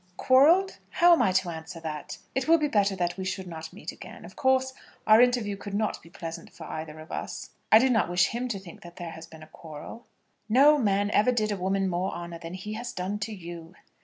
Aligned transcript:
"Quarrelled? 0.17 0.79
How 0.89 1.13
am 1.13 1.21
I 1.21 1.31
to 1.31 1.49
answer 1.51 1.79
that? 1.79 2.17
It 2.33 2.47
will 2.47 2.57
be 2.57 2.67
better 2.67 2.95
that 2.95 3.17
we 3.17 3.23
should 3.23 3.45
not 3.45 3.71
meet 3.71 3.91
again. 3.91 4.25
Of 4.25 4.35
course, 4.35 4.73
our 5.05 5.21
interview 5.21 5.55
could 5.55 5.75
not 5.75 6.01
be 6.01 6.09
pleasant 6.09 6.51
for 6.51 6.63
either 6.63 6.99
of 6.99 7.11
us. 7.11 7.51
I 7.71 7.77
do 7.77 7.87
not 7.87 8.09
wish 8.09 8.29
him 8.29 8.47
to 8.47 8.57
think 8.57 8.81
that 8.81 8.95
there 8.95 9.11
has 9.11 9.27
been 9.27 9.43
a 9.43 9.47
quarrel." 9.47 10.07
"No 10.49 10.79
man 10.79 11.11
ever 11.11 11.31
did 11.31 11.51
a 11.51 11.55
woman 11.55 11.87
more 11.87 12.11
honour 12.13 12.39
than 12.39 12.55
he 12.55 12.73
has 12.73 12.91
done 12.93 13.19
to 13.19 13.31
you." 13.31 13.75